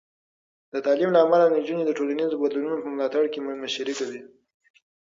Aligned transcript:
د 0.73 0.75
تعلیم 0.85 1.09
له 1.13 1.19
امله، 1.25 1.45
نجونې 1.55 1.83
د 1.85 1.91
ټولنیزو 1.97 2.41
بدلونونو 2.43 2.77
په 2.83 2.89
ملاتړ 2.93 3.23
کې 3.33 3.39
مشري 3.63 3.93
کوي. 3.99 4.21